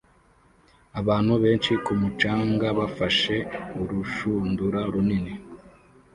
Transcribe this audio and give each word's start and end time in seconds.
Abantu 0.99 1.33
benshi 1.43 1.71
ku 1.85 1.91
mucanga 2.01 2.67
bafashe 2.79 3.35
urushundura 3.81 4.79
runini 4.93 5.33